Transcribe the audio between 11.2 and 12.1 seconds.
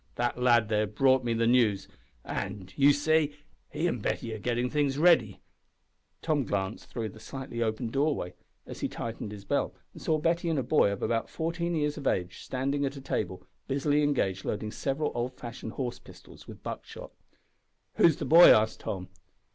fourteen years of